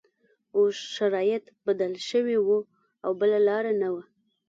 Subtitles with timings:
[0.57, 2.59] اوس شرایط بدل شوي وو
[3.05, 4.03] او بله لاره نه وه